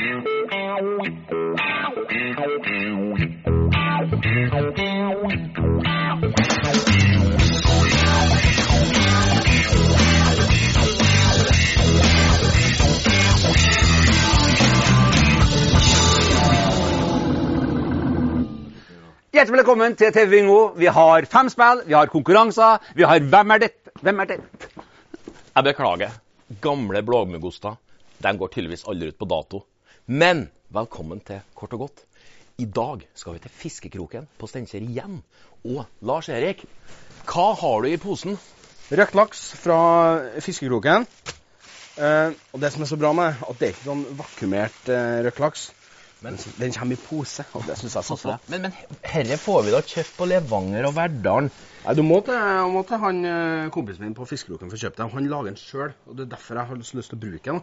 Hjertelig 0.00 0.24
velkommen 19.52 19.96
til 19.96 20.12
TV 20.12 20.30
Bingo. 20.30 20.72
Vi 20.76 20.86
har 20.86 21.24
fem 21.28 21.48
spill, 21.52 21.82
vi 21.84 21.92
har 21.92 22.06
konkurranser, 22.06 22.78
vi 22.96 23.02
har 23.02 23.20
Hvem 23.20 23.50
er 23.50 23.58
det? 23.58 23.70
Hvem 24.00 24.20
er 24.20 24.24
det? 24.24 24.40
Jeg 25.56 25.64
beklager. 25.64 26.08
Gamle 26.60 27.02
blåmuggoster 27.02 27.74
de 28.22 28.36
går 28.36 28.52
tydeligvis 28.52 28.84
aldri 28.88 29.08
ut 29.08 29.18
på 29.18 29.28
dato. 29.28 29.62
Men 30.06 30.48
velkommen 30.74 31.20
til 31.24 31.42
Kort 31.56 31.74
og 31.76 31.84
godt. 31.86 32.04
I 32.60 32.66
dag 32.68 33.02
skal 33.16 33.36
vi 33.36 33.42
til 33.44 33.52
fiskekroken 33.62 34.28
på 34.38 34.48
Steinkjer 34.50 34.84
igjen. 34.84 35.20
Og 35.64 35.84
Lars 36.06 36.28
Erik, 36.32 36.64
hva 37.28 37.50
har 37.56 37.82
du 37.84 37.88
i 37.90 37.98
posen? 38.00 38.36
Røkt 38.90 39.16
laks 39.16 39.42
fra 39.60 39.78
fiskekroken. 40.42 41.06
Eh, 42.00 42.32
og 42.52 42.62
det 42.62 42.72
som 42.72 42.82
er 42.84 42.90
så 42.90 42.98
bra 43.00 43.12
med 43.16 43.42
at 43.44 43.60
det 43.60 43.68
er 43.68 43.74
ikke 43.74 43.86
sånn 43.88 44.06
vakuumert 44.18 44.88
eh, 44.92 45.20
røkt 45.26 45.42
laks. 45.42 45.68
Men- 46.20 46.36
den 46.60 46.72
kommer 46.76 46.98
i 46.98 47.00
pose, 47.00 47.46
og 47.56 47.64
det 47.64 47.78
syns 47.80 47.94
jeg 47.94 48.00
er 48.02 48.04
så 48.04 48.16
flott. 48.20 48.48
Men, 48.52 48.66
men 48.66 48.98
herre 49.08 49.38
får 49.40 49.62
vi 49.64 49.72
da 49.72 49.80
kjøpt 49.80 50.18
på 50.18 50.26
Levanger 50.28 50.88
og 50.90 50.96
Verdalen. 50.98 51.48
Nei, 51.86 51.94
du 51.96 52.02
må 52.04 52.18
til, 52.26 52.36
jeg 52.36 52.72
må 52.74 52.82
til 52.88 53.00
han 53.00 53.22
eh, 53.24 53.68
kompisen 53.72 54.04
min 54.04 54.16
på 54.18 54.26
fiskekroken 54.28 54.68
for 54.68 54.76
å 54.76 54.82
kjøpe 54.82 55.00
den. 55.00 55.12
Han 55.14 55.30
lager 55.32 55.48
den 55.48 55.60
sjøl, 55.60 55.94
og 56.04 56.18
det 56.18 56.26
er 56.26 56.34
derfor 56.34 56.60
jeg 56.60 56.68
har 56.72 56.82
så 56.90 56.98
lyst 57.00 57.14
til 57.14 57.20
å 57.20 57.22
bruke 57.24 57.54
den. 57.54 57.62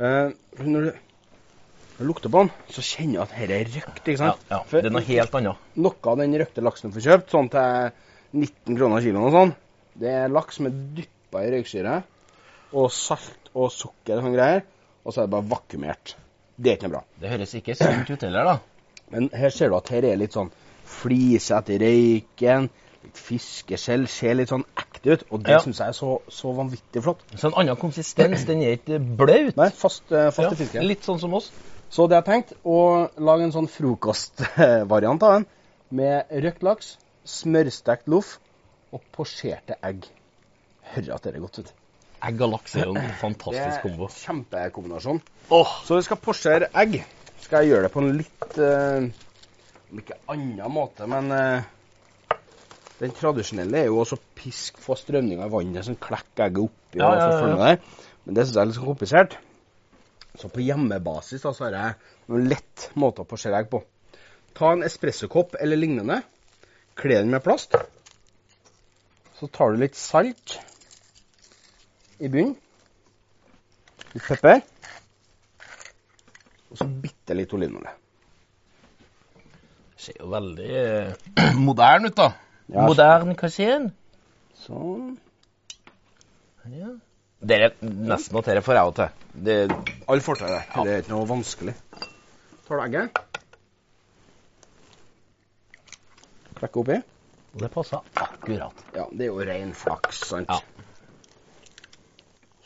Eh, 0.00 0.64
når 0.64 0.86
du, 0.88 1.02
når 1.94 2.02
du 2.02 2.08
lukter 2.10 2.30
på 2.32 2.40
den, 2.42 2.50
så 2.74 2.82
kjenner 2.82 3.14
du 3.14 3.22
at 3.22 3.34
dette 3.36 3.54
er 3.60 3.68
røkt. 3.76 4.00
ikke 4.08 4.18
sant? 4.18 4.40
ja, 4.50 4.58
ja, 4.58 4.80
det 4.80 4.88
er 4.90 4.94
noe 4.96 5.04
helt 5.06 5.34
annet. 5.38 5.56
Noe 5.76 6.10
av 6.10 6.18
den 6.18 6.34
røkte 6.40 6.64
laksen 6.64 6.90
du 6.90 6.96
får 6.98 7.06
kjøpt, 7.08 7.30
sånn 7.30 7.50
til 7.52 7.92
19 8.34 8.78
kroner 8.80 9.04
kiloen 9.04 9.28
og 9.28 9.32
sånn, 9.36 9.54
det 10.02 10.10
er 10.10 10.28
laks 10.34 10.56
som 10.58 10.66
er 10.66 10.74
dyppa 10.98 11.44
i 11.46 11.50
røyksyre 11.54 12.00
og 12.74 12.90
salt 12.90 13.50
og 13.54 13.70
sukker 13.70 14.18
og 14.18 14.24
sånne 14.24 14.34
greier, 14.34 14.64
og 15.04 15.12
så 15.14 15.20
er 15.22 15.28
det 15.28 15.34
bare 15.36 15.48
vakuumert. 15.52 16.16
Det 16.56 16.70
er 16.72 16.76
ikke 16.78 16.88
noe 16.88 16.96
bra. 16.96 17.04
Det 17.22 17.30
høres 17.30 17.54
ikke 17.54 17.74
sunt 17.78 18.10
ut 18.10 18.22
heller, 18.26 18.44
da. 18.44 18.56
Men 19.14 19.28
her 19.34 19.50
ser 19.54 19.70
du 19.70 19.76
at 19.78 19.90
her 19.94 20.06
er 20.08 20.16
litt 20.18 20.34
sånn 20.34 20.50
flise 20.88 21.54
etter 21.60 21.78
røyken, 21.82 22.66
litt 23.04 23.20
fiskeskjell, 23.20 24.06
ser 24.10 24.34
litt 24.38 24.50
sånn 24.50 24.64
ekte 24.80 25.14
ut, 25.14 25.24
og 25.30 25.42
det 25.44 25.52
Ja. 25.54 25.60
syns 25.60 25.78
jeg 25.78 25.88
er 25.92 25.96
så, 25.98 26.18
så 26.28 26.52
vanvittig 26.56 27.02
flott. 27.04 27.22
Så 27.36 27.50
en 27.52 27.54
annen 27.62 27.76
konsistens. 27.76 28.44
Den 28.48 28.62
er 28.62 28.78
ikke 28.78 28.98
blaut. 28.98 29.56
Nei, 29.56 29.68
fast, 29.70 30.10
eh, 30.10 30.30
fast 30.30 30.48
Ja, 30.48 30.50
i 30.52 30.56
fisken. 30.56 30.86
litt 30.88 31.02
sånn 31.06 31.20
som 31.20 31.34
oss. 31.34 31.50
Så 31.94 32.08
det 32.10 32.18
jeg 32.18 32.26
tenkte, 32.26 32.56
tenkt, 32.56 32.66
å 32.66 32.78
lage 33.22 33.46
en 33.46 33.52
sånn 33.54 33.68
frokostvariant 33.70 35.22
av 35.22 35.36
den, 35.36 35.44
med 35.94 36.32
røkt 36.42 36.64
laks, 36.66 36.88
smørstekt 37.22 38.10
loff 38.10 38.32
og 38.94 39.04
posjerte 39.14 39.76
egg. 39.86 40.08
Hør 40.94 41.12
at 41.14 41.28
det 41.28 41.36
er 41.36 41.44
godt 41.44 41.60
ut. 41.62 41.70
Egg 42.24 42.42
og 42.42 42.50
laks 42.56 42.74
er 42.74 42.88
jo 42.88 42.96
en 42.96 42.98
Det 42.98 43.20
fantastisk 43.20 43.76
er 43.76 43.84
kombo. 43.84 44.08
kjempekombinasjon. 44.10 45.22
Åh, 45.54 45.76
Så 45.86 46.00
vi 46.00 46.08
skal 46.08 46.20
posjere 46.24 46.70
egg. 46.82 46.98
Skal 47.44 47.62
jeg 47.62 47.74
gjøre 47.74 47.86
det 47.86 47.92
på 47.94 48.02
en 48.02 48.12
litt 48.16 48.58
Om 48.58 49.08
uh, 49.12 50.02
ikke 50.02 50.18
annen 50.34 50.74
måte, 50.74 51.06
men 51.06 51.30
uh, 51.30 52.38
den 52.98 53.14
tradisjonelle 53.14 53.84
er 53.84 53.90
jo 53.92 54.00
også 54.02 54.18
pisk 54.34 54.82
få 54.82 54.96
strømninger 54.98 55.46
i 55.46 55.52
vannet 55.52 55.86
som 55.86 55.94
klekker 55.94 56.48
egget 56.48 56.64
oppi. 56.66 56.98
Ja, 56.98 57.14
ja, 57.20 57.74
ja. 57.74 57.74
Men 58.24 58.34
det 58.34 58.48
syns 58.48 58.56
jeg 58.56 58.62
er 58.64 58.72
litt 58.72 58.82
sånn 58.82 58.90
komplisert. 58.90 59.38
Så 60.34 60.50
på 60.50 60.64
hjemmebasis 60.64 61.44
da, 61.44 61.52
så 61.54 61.68
har 61.68 61.76
jeg 61.78 61.98
noen 62.30 62.48
lett 62.50 62.88
måter 62.98 63.22
å 63.22 63.28
posjere 63.30 63.60
egg 63.62 63.70
på. 63.70 63.80
Ta 64.54 64.72
en 64.74 64.84
espressokopp 64.86 65.56
eller 65.60 65.78
lignende. 65.78 66.20
Kle 66.98 67.20
den 67.20 67.30
med 67.30 67.42
plast. 67.44 67.74
Så 69.38 69.48
tar 69.50 69.74
du 69.74 69.82
litt 69.82 69.98
salt 69.98 70.56
i 72.18 72.30
bunnen. 72.30 72.54
Litt 74.14 74.26
pepper. 74.26 74.62
Og 76.70 76.78
så 76.78 76.86
bitte 76.86 77.34
litt 77.38 77.54
olivenolje. 77.54 77.94
ser 80.04 80.18
jo 80.20 80.30
veldig 80.30 80.70
eh, 80.78 81.28
moderne 81.68 82.10
ut, 82.10 82.16
da. 82.18 82.32
Ja. 82.66 82.86
Modern 82.88 83.34
kasjen. 83.38 83.92
Sånn. 84.64 85.14
Ja. 86.70 86.94
Dere, 87.44 87.74
nesten 87.82 88.32
noe 88.32 88.44
til 88.46 88.60
får 88.64 88.78
jeg 88.78 88.88
òg 88.88 88.94
til. 88.96 89.24
Det, 89.46 89.56
Alle 90.08 90.24
får 90.24 90.38
til 90.40 90.48
det. 90.48 90.60
Det 90.72 90.92
er 90.92 91.02
ikke 91.02 91.12
noe 91.12 91.26
vanskelig. 91.28 91.74
Tar 92.64 92.80
du 92.80 92.84
egget. 92.86 93.18
Klekker 96.54 96.80
oppi. 96.80 96.96
det 97.60 97.70
passer 97.74 98.00
akkurat. 98.16 98.80
Ja, 98.96 99.04
det 99.12 99.26
er 99.26 99.30
jo 99.30 99.44
ren 99.44 99.74
flaks, 99.76 100.22
sant? 100.30 100.48
Ja. 100.48 100.58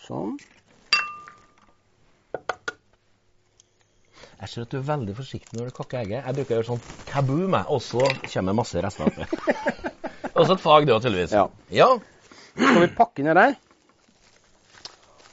Sånn. 0.06 0.38
Jeg 4.38 4.50
ser 4.52 4.62
at 4.62 4.70
du 4.70 4.78
er 4.78 4.86
veldig 4.86 5.14
forsiktig 5.18 5.58
når 5.58 5.72
du 5.72 5.76
kakker 5.80 6.04
egget. 6.04 6.22
Jeg 6.22 6.38
bruker 6.38 6.54
å 6.54 6.60
gjøre 6.60 6.70
sånn 6.70 6.84
kaboom, 7.10 7.56
jeg, 7.58 7.66
og 7.66 7.82
så 7.82 8.06
kommer 8.30 8.60
masse 8.60 8.84
rester 8.84 9.10
oppi. 9.10 9.26
Også 10.38 10.54
et 10.54 10.62
fag, 10.62 10.86
du 10.86 10.94
òg, 10.94 11.02
tydeligvis. 11.02 11.34
Ja. 11.34 11.48
ja. 11.74 11.88
Skal 12.54 12.84
vi 12.84 12.92
pakke 12.94 13.26
ned 13.26 13.34
der. 13.40 13.58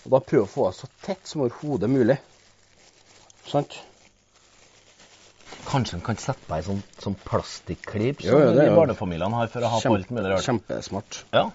Og 0.06 0.14
da 0.14 0.22
prøve 0.22 0.46
å 0.46 0.50
få 0.50 0.70
det 0.70 0.78
så 0.78 0.90
tett 1.06 1.30
som 1.30 1.44
overhodet 1.46 1.90
mulig. 1.90 2.18
Sant? 3.50 3.78
Kanskje 5.66 5.98
en 5.98 6.04
kan 6.06 6.18
sette 6.22 6.46
på 6.46 6.58
ei 6.58 6.66
sånn, 6.66 6.82
sånn 7.02 7.16
plastikklipp 7.26 8.22
som 8.22 8.58
de 8.58 8.66
barnefamiliene 8.74 9.40
har 9.40 9.50
for 9.54 9.66
å 9.66 9.72
ha 9.74 9.80
på 9.82 9.94
alt 9.98 10.12
mulig 10.14 10.32
rart. 10.32 10.46
Kjempesmart. 10.46 11.24
Ja. 11.34 11.48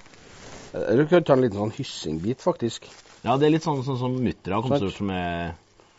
Eller 0.74 1.04
du 1.04 1.10
kan 1.10 1.26
ta 1.26 1.36
en 1.36 1.44
liten 1.44 1.58
sånn 1.58 1.74
hyssingbit, 1.74 2.42
faktisk. 2.42 2.86
ja, 3.22 3.36
det 3.38 3.46
er 3.46 3.54
litt 3.54 3.66
sånn, 3.66 3.82
sånn 3.86 3.98
som 4.00 4.16
muttera 4.22 4.60
kommet 4.62 4.86
ut 4.86 4.96
som 4.96 5.10
er 5.14 5.54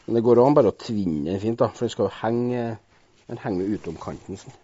Men 0.05 0.17
det 0.17 0.23
går 0.25 0.41
an 0.41 0.55
bare 0.57 0.71
å 0.71 0.75
tvinne 0.75 1.29
den 1.29 1.39
fint, 1.39 1.59
da, 1.59 1.69
for 1.71 1.85
den 1.85 1.91
skal 1.93 2.07
jo 2.07 2.13
henge, 2.17 2.63
den 3.29 3.39
henger 3.43 3.75
utom 3.77 3.99
kanten. 4.01 4.39
Sånn. 4.39 4.55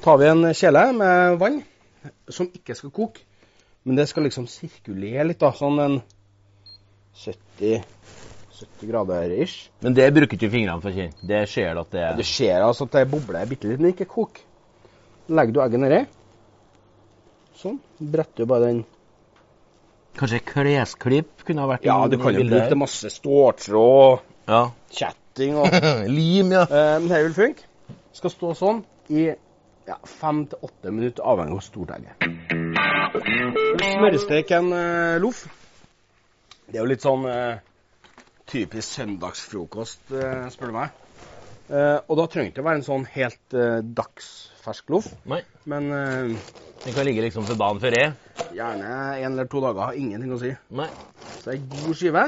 tar 0.00 0.20
vi 0.20 0.28
en 0.30 0.54
kjele 0.56 0.84
med 0.96 1.36
vann, 1.40 1.58
som 2.30 2.48
ikke 2.54 2.76
skal 2.78 2.92
koke, 2.94 3.24
men 3.84 3.98
det 3.98 4.06
skal 4.08 4.24
liksom 4.24 4.46
sirkulere 4.48 5.26
litt, 5.26 5.40
da, 5.42 5.50
sånn 5.56 5.82
en 5.84 5.98
70, 7.16 7.82
70 8.60 8.86
grader 8.90 9.32
ish. 9.42 9.70
Men 9.80 9.94
det 9.96 10.06
bruker 10.14 10.36
ikke 10.38 10.50
fingrene 10.52 10.80
for 10.82 10.92
å 10.92 10.94
kjenne. 10.96 11.16
Det 11.26 11.42
ser 11.50 11.74
du 11.74 11.80
at 11.82 11.90
det 11.94 12.04
er 12.06 12.16
Det 12.20 12.26
skjer 12.28 12.64
altså 12.66 12.86
at 12.88 12.96
det 12.98 13.04
bobler 13.10 13.48
bitte 13.50 13.68
litt, 13.70 13.80
men 13.82 13.92
ikke 13.94 14.08
kok. 14.10 14.40
Legger 15.30 15.54
du 15.54 15.60
egget 15.64 15.80
nedi. 15.84 16.00
Sånn. 17.60 17.76
Bretter 18.00 18.44
du 18.44 18.50
bare 18.50 18.70
den 18.70 18.82
Kanskje 20.18 20.40
klesklipp 20.42 21.44
kunne 21.46 21.62
ha 21.62 21.68
vært 21.70 21.84
Ja, 21.86 22.00
du 22.10 22.16
kan 22.18 22.34
jo 22.34 22.42
bruke 22.42 22.66
til 22.72 22.80
masse 22.80 23.10
ståltråd, 23.14 24.24
Ja. 24.50 24.62
kjetting 24.90 25.54
og 25.60 25.70
Lim, 26.16 26.50
ja. 26.56 26.64
Eh, 26.66 26.96
Men 26.98 27.06
dette 27.08 27.22
vil 27.28 27.36
funke. 27.36 27.68
Skal 28.16 28.32
stå 28.34 28.50
sånn 28.58 28.80
i 29.14 29.28
ja, 29.30 29.96
fem 30.06 30.42
til 30.50 30.66
åtte 30.66 30.90
minutter, 30.92 31.22
avhengig 31.22 31.54
av 31.54 31.60
hvor 31.60 31.66
stort 31.66 31.94
egget 31.94 32.26
er. 32.26 32.28
Smørestek 33.80 34.50
en 34.58 34.72
uh, 34.74 35.16
loff. 35.22 35.44
Det 36.70 36.78
er 36.78 36.84
jo 36.84 36.90
litt 36.90 37.02
sånn 37.04 37.24
eh, 37.26 37.60
typisk 38.50 38.94
søndagsfrokost, 38.96 40.10
eh, 40.14 40.46
spør 40.54 40.70
du 40.70 40.76
meg. 40.76 40.96
Eh, 41.70 41.98
og 42.06 42.16
da 42.18 42.26
trengte 42.30 42.58
det 42.58 42.64
å 42.64 42.66
være 42.66 42.80
en 42.80 42.86
sånn 42.86 43.04
helt 43.14 43.54
eh, 43.58 43.78
dagsfersk 43.98 44.90
loff, 44.94 45.10
Nei. 45.30 45.40
men 45.70 45.90
eh, 45.94 46.32
Den 46.80 46.94
kan 46.96 47.04
ligge 47.06 47.22
liksom 47.26 47.44
til 47.46 47.58
dagen 47.60 47.78
før 47.82 47.94
jeg. 47.98 48.14
gjerne 48.56 48.90
en 49.20 49.32
eller 49.34 49.48
to 49.52 49.60
dager 49.60 49.90
har 49.90 49.98
ingenting 50.00 50.32
å 50.32 50.38
si. 50.40 50.54
Nei. 50.78 50.88
Så 51.42 51.52
ei 51.52 51.58
god 51.60 51.94
skive. 51.98 52.24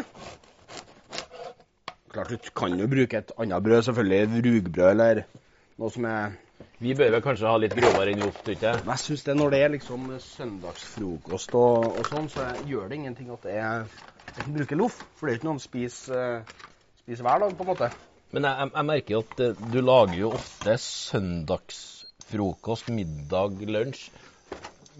Klart 2.13 2.29
du 2.35 2.51
kan 2.55 2.75
jo 2.77 2.87
bruke 2.93 3.23
et 3.23 3.33
annet 3.41 3.65
brød, 3.65 3.83
selvfølgelig 3.87 4.43
rugbrød 4.45 4.91
eller 4.91 5.23
noe 5.81 5.91
som 5.95 6.05
er 6.05 6.35
Vi 6.83 6.93
bør 6.99 7.13
vel 7.15 7.23
kanskje 7.25 7.47
ha 7.47 7.57
litt 7.63 7.75
grovere 7.79 8.11
enn 8.13 8.21
luft, 8.23 8.47
ikke 8.51 8.73
Men 8.83 8.91
jeg 8.93 9.03
syns 9.07 9.23
det 9.27 9.37
når 9.39 9.55
det 9.55 9.61
er 9.65 9.73
liksom 9.77 10.09
søndagsfrokost 10.21 11.55
og, 11.59 11.87
og 11.99 12.09
sånn, 12.11 12.29
så 12.31 12.47
gjør 12.69 12.91
det 12.91 12.99
ingenting 13.01 13.31
at 13.33 13.47
det 13.47 13.55
er 13.63 13.87
kan 14.39 14.57
bruke 14.57 14.79
loff. 14.79 14.97
For 15.17 15.23
det 15.27 15.31
er 15.31 15.35
jo 15.37 15.41
ikke 15.41 15.49
noe 15.49 15.59
han 15.59 15.67
spiser, 15.67 16.13
eh, 16.19 16.41
spiser 17.05 17.25
hver 17.27 17.39
dag, 17.45 17.51
på 17.59 17.63
en 17.67 17.73
måte. 17.73 17.89
Men 18.33 18.43
jeg, 18.49 18.55
jeg, 18.75 18.85
merker 18.89 19.13
jo 19.17 19.23
at 19.25 19.37
eh, 19.45 19.63
du 19.75 19.81
lager 19.85 20.19
jo 20.19 20.29
ofte 20.39 20.73
søndagsfrokost, 20.87 22.87
middag, 22.97 23.51
lunsj. 23.77 24.03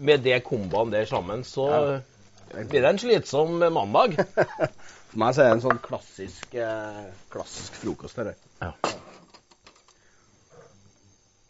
Med 0.03 0.17
det 0.25 0.39
komboene 0.45 0.95
der 0.95 1.05
sammen, 1.05 1.43
så 1.45 1.65
blir 2.53 2.81
det 2.81 2.89
en 2.89 3.01
slitsom 3.01 3.51
mandag. 3.73 4.09
For 5.13 5.21
meg 5.21 5.35
så 5.35 5.43
er 5.43 5.51
det 5.51 5.57
en 5.59 5.67
sånn 5.67 5.83
klassisk, 5.83 6.55
eh, 6.57 7.03
klassisk 7.33 7.71
frokost. 7.83 8.17
Dette. 8.17 8.33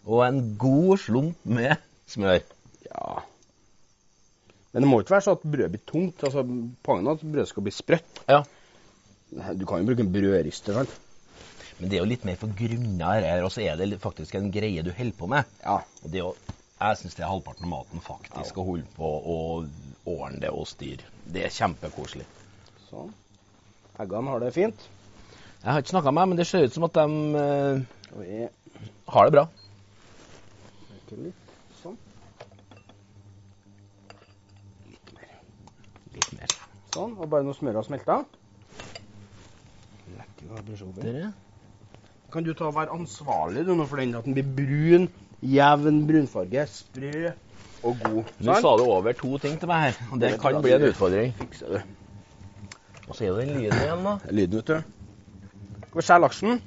Og 0.03 0.19
en 0.25 0.41
god 0.59 0.99
slump 0.99 1.45
med 1.47 1.79
smør. 2.11 2.41
Men 4.73 4.83
det 4.83 4.89
må 4.89 4.99
ikke 5.03 5.13
være 5.15 5.25
sånn 5.27 5.37
at 5.37 5.45
brødet 5.45 5.71
blir 5.75 5.83
tungt. 5.89 6.23
altså 6.25 6.43
Poenget 6.85 7.09
er 7.09 7.17
at 7.19 7.25
brødet 7.25 7.49
skal 7.51 7.65
bli 7.65 7.73
sprøtt. 7.73 8.21
Ja. 8.29 8.41
Du 9.57 9.65
kan 9.69 9.81
jo 9.81 9.89
bruke 9.89 10.05
en 10.05 10.13
brødrister. 10.13 10.79
sant? 10.79 10.99
Men 11.79 11.89
det 11.89 11.97
er 11.97 12.03
jo 12.03 12.09
litt 12.09 12.25
mer 12.25 12.37
for 12.41 12.53
grunna 12.57 13.13
her, 13.17 13.45
og 13.45 13.51
så 13.53 13.63
er 13.65 13.77
det 13.79 14.01
faktisk 14.01 14.35
en 14.37 14.51
greie 14.53 14.83
du 14.85 14.91
holder 14.93 15.17
på 15.17 15.29
med. 15.29 15.49
Ja. 15.63 15.79
Og 16.03 16.11
det 16.13 16.21
er 16.21 16.25
jo, 16.27 16.57
jeg 16.79 16.99
syns 16.99 17.17
det 17.17 17.25
er 17.25 17.31
halvparten 17.31 17.65
av 17.67 17.71
maten 17.73 18.03
faktisk 18.03 18.59
å 18.61 18.65
holde 18.67 18.89
på 18.97 19.09
og 19.33 20.09
ordne 20.09 20.41
det 20.43 20.51
og 20.53 20.67
styre. 20.69 21.05
Det 21.25 21.45
er 21.45 21.53
kjempekoselig. 21.53 22.25
Sånn. 22.89 23.13
Eggene 24.01 24.33
har 24.33 24.41
det 24.41 24.53
fint. 24.55 24.87
Jeg 25.63 25.69
har 25.71 25.83
ikke 25.83 25.93
snakka 25.93 26.11
med 26.11 26.21
dem, 26.25 26.33
men 26.33 26.41
det 26.41 26.47
ser 26.49 26.65
ut 26.65 26.73
som 26.75 26.85
at 26.89 26.97
de 26.97 27.05
eh, 27.39 28.49
har 29.13 29.29
det 29.29 29.35
bra. 29.37 29.45
øker 31.13 31.23
litt. 31.27 31.53
Sånn. 31.81 31.97
Litt 34.89 35.13
mer. 35.15 35.33
Litt 36.15 36.31
mer. 36.39 36.55
Sånn. 36.93 37.15
Og 37.17 37.29
bare 37.29 37.45
noe 37.45 37.57
smør 37.57 37.81
og 37.81 37.87
smelta. 37.87 38.21
Kan 42.33 42.45
du 42.45 42.53
ta 42.53 42.67
og 42.67 42.75
være 42.75 42.93
ansvarlig 42.93 43.63
du, 43.65 43.73
nå 43.77 43.85
for 43.89 44.01
den 44.01 44.13
at 44.17 44.25
den 44.27 44.35
blir 44.37 44.49
brun, 44.57 45.07
jevn 45.45 46.03
brunfarge, 46.09 46.65
sprø 46.69 47.31
og 47.83 48.03
god? 48.03 48.31
Nå 48.45 48.57
sa 48.61 48.73
du 48.77 48.83
over 48.85 49.15
to 49.17 49.37
ting 49.41 49.57
til 49.61 49.71
meg 49.71 49.87
her, 49.87 50.01
og 50.11 50.21
det 50.21 50.31
Det 50.33 50.41
kan 50.41 50.61
bli 50.61 50.73
en 50.75 50.87
utfordring. 50.89 51.33
Fikser 51.39 51.73
du. 51.73 51.79
Og 53.07 53.15
så 53.15 53.25
er 53.25 53.33
det 53.33 53.47
den 53.47 53.57
lyden 53.61 53.81
igjen, 53.81 54.05
da. 54.05 54.17
Lyden, 54.31 54.57
vet 54.57 54.67
du. 54.67 54.77
Skal 55.87 55.99
vi 56.01 56.05
skjære 56.07 56.21
laksen? 56.21 56.61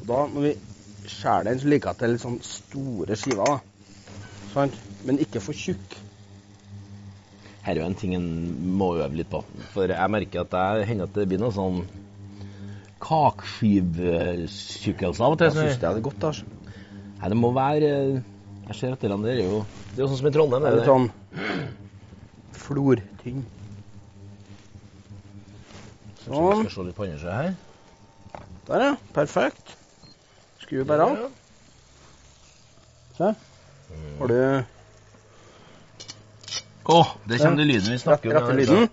Og 0.00 0.08
da, 0.08 0.22
når 0.34 0.40
vi 0.40 0.54
skjærer 1.06 1.42
den, 1.50 1.60
så 1.60 1.68
liker 1.68 1.88
jeg 1.88 1.94
at 1.94 2.00
det 2.00 2.08
er 2.08 2.14
litt 2.16 2.24
sånn 2.24 2.40
store 2.44 3.16
skiver. 3.16 3.44
da. 3.44 3.58
Sant? 4.54 4.80
Men 5.04 5.18
ikke 5.22 5.40
for 5.40 5.56
tjukk. 5.56 6.03
Her 7.64 7.72
er 7.72 7.80
jo 7.80 7.86
en 7.88 7.96
ting 7.96 8.12
en 8.16 8.26
må 8.76 8.86
øve 8.98 9.16
litt 9.16 9.30
på. 9.32 9.40
For 9.72 9.82
jeg 9.88 10.10
merker 10.12 10.40
at 10.44 10.50
det 10.52 10.86
hender 10.90 11.04
at 11.08 11.14
det 11.16 11.28
blir 11.30 11.40
noe 11.40 11.54
sånn 11.54 11.78
kakeskivtjukkelse 13.04 15.20
av 15.24 15.30
og 15.32 15.38
til. 15.40 15.48
Jeg 15.48 15.56
syns 15.56 15.80
det 15.80 15.88
er 15.88 16.04
godt. 16.04 16.22
altså. 16.30 16.44
Nei, 17.20 17.28
det 17.32 17.38
må 17.38 17.48
være 17.56 17.88
Jeg 18.68 18.74
ser 18.76 18.90
at 18.92 19.00
det 19.00 19.10
der 19.10 19.28
er 19.30 19.36
jo 19.40 19.64
Det 19.94 19.98
er 19.98 20.04
jo 20.04 20.10
sånn 20.10 20.20
som 20.20 20.28
i 20.28 20.34
Trondheim. 20.34 20.62
Det 20.64 20.70
er 20.70 20.76
det 20.80 20.88
sånn 20.88 21.08
flortynn. 22.64 23.42
Sånn. 26.24 26.60
Skal 26.64 26.72
se 26.72 26.82
litt 26.88 26.96
på 26.96 27.04
andre 27.04 27.20
sida 27.20 27.34
her. 27.36 27.52
Der, 28.68 28.80
ja. 28.88 28.92
Perfekt. 29.16 29.66
Skru 30.62 30.78
bare 30.88 31.02
av. 31.04 31.12
Se. 33.18 33.28
Har 34.18 34.26
du 34.32 34.38
Å, 36.84 37.00
det 37.24 37.38
kommer 37.40 37.62
det 37.62 37.64
lyden 37.64 37.94
vi 37.94 38.00
snakker 38.02 38.28
om. 38.28 38.36
rette 38.36 38.56
lyden? 38.58 38.88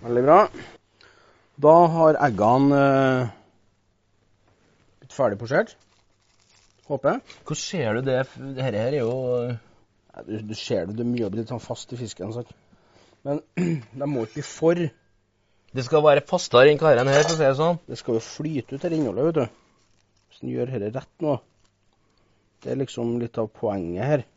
Veldig 0.00 0.22
bra. 0.24 0.38
Da 1.60 1.74
har 1.92 2.18
eggene 2.24 2.78
uh, 2.80 3.34
blitt 5.02 5.12
ferdig 5.12 5.38
posjert. 5.42 5.74
Håper 6.88 7.14
jeg. 7.14 7.36
Hvordan 7.44 7.60
ser 7.60 7.98
du 7.98 8.08
det? 8.08 8.18
Dette 8.32 8.64
her 8.64 8.78
er 8.80 8.98
jo 9.02 9.12
Ja, 9.44 10.24
Du, 10.24 10.34
du 10.40 10.54
ser 10.56 10.88
det, 10.88 10.96
det 10.96 11.04
er 11.04 11.12
mye 11.12 11.28
å 11.28 11.32
bli 11.32 11.44
sånn 11.48 11.62
fast 11.62 11.92
i 11.92 12.00
fisken. 12.00 12.32
Sant? 12.32 12.52
Men 13.28 13.40
de 14.00 14.08
må 14.08 14.24
ikke 14.24 14.40
bli 14.40 14.48
for 14.48 14.84
Det 15.74 15.84
skal 15.84 16.04
være 16.06 16.24
fastere 16.28 16.72
enn 16.72 16.80
karene 16.80 17.12
her, 17.12 17.26
for 17.26 17.36
å 17.36 17.40
si 17.40 17.44
det 17.44 17.56
sånn. 17.60 17.80
Det 17.88 18.00
skal 18.00 18.16
jo 18.16 18.24
flyte 18.24 18.76
ut, 18.76 18.80
dette 18.80 18.94
innholdet, 18.94 19.28
vet 19.28 19.40
du. 19.40 19.56
Hvis 20.30 20.44
en 20.44 20.52
gjør 20.54 20.70
dette 20.78 20.94
rett 20.96 21.24
nå. 21.24 21.40
Det 22.64 22.72
er 22.72 22.80
liksom 22.80 23.18
litt 23.20 23.40
av 23.42 23.52
poenget 23.52 24.08
her. 24.08 24.30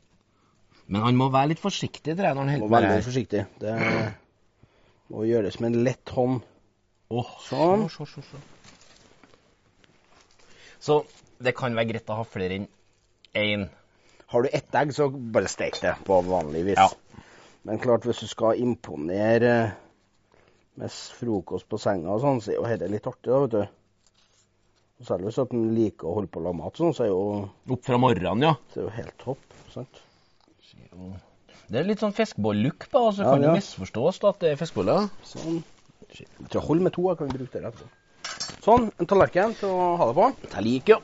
Men 0.88 1.01
han 1.04 1.18
må 1.19 1.28
være 1.34 1.50
litt 1.51 1.60
forsiktig, 1.63 2.13
tror 2.16 2.30
jeg, 2.30 2.36
når 2.38 2.45
han 2.48 2.60
Må 2.62 2.68
holder 2.68 2.68
på 2.68 2.74
være 2.74 2.81
med 2.81 2.89
det 2.89 2.95
veldig 2.95 3.04
her. 3.04 3.10
forsiktig. 3.12 3.42
Det 3.60 5.16
må 5.16 5.24
gjøres 5.28 5.60
med 5.60 5.74
en 5.74 5.84
lett 5.88 6.13
hånd. 6.16 6.38
Åh, 7.12 7.34
Sånn. 7.48 7.84
Så, 7.92 8.06
så, 8.12 8.22
så. 8.28 8.39
så 10.84 10.98
det 11.44 11.54
kan 11.57 11.75
være 11.78 11.92
greit 11.94 12.10
å 12.12 12.18
ha 12.22 12.25
flere 12.28 12.57
enn 12.62 12.68
én. 13.38 13.68
Har 14.31 14.44
du 14.44 14.50
ett 14.51 14.75
egg, 14.75 14.92
så 14.95 15.07
bare 15.12 15.48
stek 15.51 15.78
det 15.84 15.94
på 16.07 16.18
vanlig 16.28 16.63
vis. 16.72 16.80
Ja. 16.80 17.22
Men 17.68 17.80
klart, 17.83 18.07
hvis 18.07 18.24
du 18.24 18.28
skal 18.31 18.60
imponere 18.63 19.54
med 20.78 20.88
s- 20.92 21.12
frokost 21.16 21.68
på 21.72 21.80
senga 21.81 22.12
og 22.16 22.22
sånn, 22.24 22.42
så 22.44 22.51
er 22.54 22.57
jo 22.60 22.68
dette 22.68 22.90
litt 22.92 23.07
artig, 23.07 23.31
da, 23.31 23.40
vet 23.45 23.56
du. 23.56 23.62
Og 24.98 25.06
Selv 25.07 25.28
hvis 25.28 25.38
at 25.44 25.51
en 25.54 25.68
liker 25.78 26.10
å 26.10 26.16
holde 26.18 26.31
på 26.33 26.40
å 26.42 26.45
lage 26.48 26.57
mat, 26.60 26.75
sånn, 26.80 26.94
så 26.98 27.06
er 27.06 27.12
jo, 27.12 27.22
Opp 27.75 27.83
fra 27.86 28.00
morgenen, 28.01 28.44
ja. 28.48 28.54
så 28.74 28.81
er 28.81 28.88
jo 28.88 28.94
helt 28.98 29.18
topp. 29.22 29.56
sant? 29.74 30.04
Det 31.68 31.80
er 31.80 31.88
litt 31.88 32.02
sånn 32.04 32.16
fiskeboll-look 32.16 32.88
på, 32.92 33.02
så 33.12 33.25
Ja, 33.25 33.31
kan 33.34 33.44
det 33.44 33.50
ja. 33.50 33.56
misforstås 33.58 34.22
da, 34.24 34.31
at 34.31 34.44
det 34.44 34.54
er 34.54 34.60
fiskeboller. 34.60 35.10
Sånn. 35.28 35.64
Jeg 36.08 36.28
tror 36.48 36.60
jeg 36.62 36.68
holder 36.68 36.86
med 36.88 36.96
to. 36.96 37.08
Jeg 37.12 37.19
kan 37.19 37.31
bruke 37.34 37.54
det 37.54 37.72
etterpå. 37.72 37.88
Sånn. 38.64 38.88
En 39.00 39.10
tallerken 39.10 39.56
til 39.60 39.72
å 39.72 39.96
ha 40.00 40.08
det 40.10 40.16
på. 40.18 40.28
Like, 40.64 40.96
jo. 40.96 41.00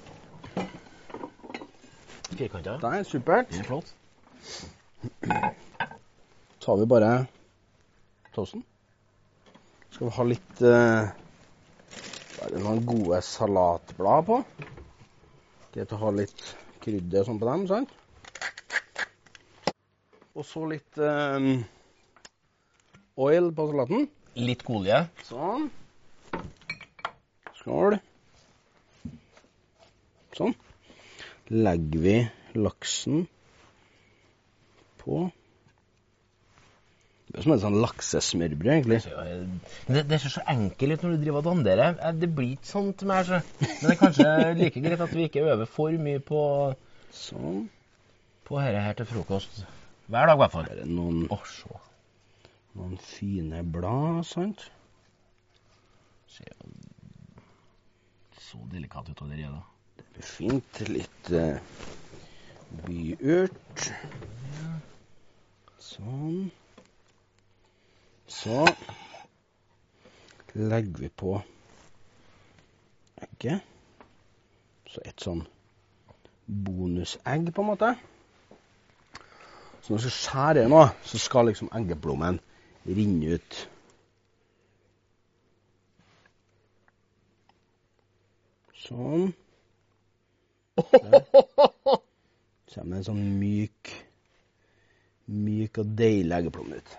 Firkanta. 2.33 2.77
Der, 2.81 3.04
supert. 3.07 3.51
Det 3.51 3.62
er 3.62 3.68
flott. 3.68 3.94
Så 6.63 6.71
har 6.71 6.80
vi 6.80 6.88
bare 6.89 7.12
toasten. 8.36 8.63
Skal 9.94 10.07
vi 10.07 10.13
ha 10.15 10.25
litt 10.25 10.63
uh, 10.63 11.12
er 12.44 12.51
det 12.51 12.62
noen 12.63 12.81
gode 12.88 13.19
salatblad 13.24 14.25
på. 14.27 14.39
Greit 15.74 15.94
å 15.95 16.00
ha 16.01 16.10
litt 16.15 16.42
krydder 16.83 17.24
og 17.24 17.30
sånn 17.30 17.39
på 17.42 17.48
dem, 17.48 17.68
sant? 17.69 17.94
Og 20.33 20.45
så 20.50 20.63
litt 20.69 20.97
um, 20.97 21.62
oil 23.21 23.51
på 23.53 23.68
salaten. 23.69 24.07
Litt 24.39 24.63
olje. 24.74 25.03
Sånn. 25.27 25.68
Skål. 27.59 28.00
Sånn. 30.33 30.56
Legger 31.53 32.01
vi 32.01 32.15
laksen 32.57 33.25
på 35.03 35.25
Det 37.29 37.39
er 37.41 37.45
som 37.45 37.53
et 37.56 37.62
sånn 37.63 37.77
laksesmørbrød, 37.81 38.71
egentlig. 38.74 39.00
Det, 39.89 40.03
det 40.09 40.19
ser 40.21 40.33
så 40.36 40.44
enkelt 40.53 40.95
ut 40.97 41.06
når 41.06 41.13
du 41.15 41.24
driver 41.24 41.39
og 41.44 41.47
danderer. 41.51 41.95
Eh, 41.97 42.18
Det 42.21 42.29
blir 42.38 42.56
ikke 42.56 42.69
sånn 42.71 42.91
til 42.97 43.09
meg. 43.09 43.25
Så. 43.29 43.39
Men 43.62 43.79
det 43.86 43.94
er 43.94 44.01
kanskje 44.01 44.33
like 44.59 44.83
greit 44.86 45.06
at 45.06 45.13
vi 45.18 45.25
ikke 45.29 45.45
øver 45.53 45.69
for 45.69 45.94
mye 46.09 46.21
på, 46.25 46.41
Sånn. 47.13 47.63
på 48.50 48.57
dette 48.62 48.83
her 48.86 48.97
til 48.97 49.09
frokost. 49.13 49.63
Hver 50.13 50.25
dag, 50.25 50.36
i 50.36 50.38
hvert 50.38 50.51
fall. 50.54 50.68
Her 50.69 50.80
er 50.83 50.89
noen, 50.94 51.24
oh, 51.33 51.54
noen 52.77 53.00
fine 53.01 53.63
blad, 53.65 54.19
sant? 54.30 54.68
Ser 56.29 56.51
jo 56.51 56.67
så 58.38 58.60
delikat 58.70 59.10
ut 59.10 59.24
allerede. 59.25 59.63
Det 59.98 60.05
blir 60.13 60.27
fint. 60.29 60.84
Litt 60.93 61.32
uh, 61.34 61.58
byurt. 62.86 63.88
Sånn. 65.82 66.46
Så 68.38 68.62
legger 70.53 71.03
vi 71.08 71.10
på 71.25 71.36
egget. 73.17 73.65
Så 74.93 75.01
et 75.10 75.25
sånn 75.25 75.41
bonusegg, 76.46 77.50
på 77.50 77.65
en 77.65 77.74
måte. 77.74 77.96
Så 79.83 79.91
når 79.91 79.99
du 79.99 80.03
skal 80.05 80.15
skjære 80.15 80.67
nå, 80.71 80.81
så 81.03 81.19
skal 81.19 81.49
liksom 81.49 81.69
eggeplommen 81.75 82.37
rinne 82.87 83.35
ut. 83.35 83.57
Sånn. 88.79 89.33
Så 90.79 92.77
kommer 92.79 93.01
en 93.01 93.07
sånn 93.09 93.23
myk, 93.41 93.91
myk 95.27 95.79
og 95.83 95.91
deilig 95.99 96.37
eggeplomme 96.37 96.79
ut. 96.79 96.93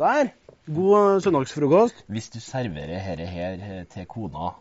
Der. 0.00 0.32
God 0.68 1.20
søndagsfrokost. 1.24 2.00
Hvis 2.12 2.30
du 2.32 2.40
serverer 2.44 2.96
dette 2.96 3.28
her 3.28 3.60
eh, 3.60 3.84
til 3.92 4.08
kona 4.08 4.54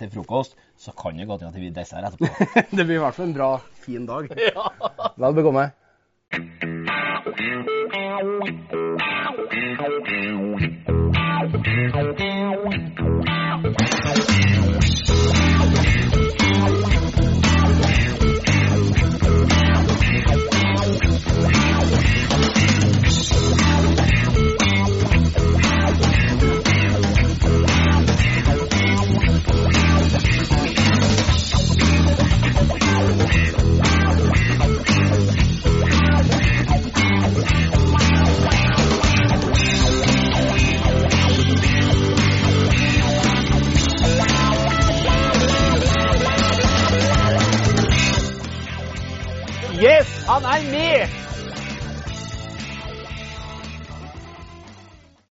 til 0.00 0.12
frokost, 0.12 0.56
så 0.76 0.92
kan 0.96 1.16
det 1.16 1.26
godt 1.28 1.44
hende 1.44 1.52
at 1.52 1.56
det 1.56 1.64
blir 1.64 1.74
dessert 1.76 2.08
etterpå. 2.08 2.28
det 2.76 2.84
blir 2.84 2.98
i 2.98 3.02
hvert 3.04 3.16
fall 3.16 3.30
en 3.30 3.36
bra, 3.36 3.50
fin 3.84 4.08
dag. 4.08 4.28
Vel 5.24 5.40
bekomme. 5.40 5.66
Wow. 6.36 6.64